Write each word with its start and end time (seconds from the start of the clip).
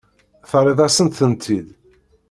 Terriḍ-asent-tent-id. 0.49 1.67